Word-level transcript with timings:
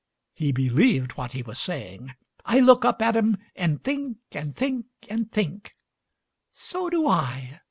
He 0.33 0.51
believed 0.51 1.11
what 1.11 1.33
he 1.33 1.43
was 1.43 1.59
saying. 1.59 2.15
"I 2.43 2.59
look 2.59 2.83
up 2.83 3.03
at 3.03 3.15
'em, 3.15 3.37
and 3.55 3.83
think 3.83 4.17
and 4.31 4.55
think 4.55 4.87
and 5.07 5.31
think" 5.31 5.75
"So 6.69 6.89
do 6.89 7.07
I." 7.07 7.59